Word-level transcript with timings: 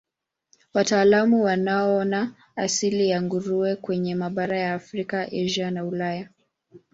Wataalamu 0.73 1.43
wanaona 1.43 2.33
asili 2.55 3.09
ya 3.09 3.21
nguruwe 3.21 3.75
kwenye 3.75 4.15
mabara 4.15 4.59
ya 4.59 4.73
Afrika, 4.73 5.21
Asia 5.27 5.71
na 5.71 5.85
Ulaya. 5.85 6.29